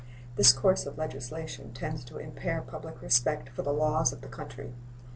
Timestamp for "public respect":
2.63-3.49